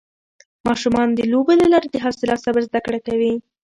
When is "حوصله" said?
2.03-2.31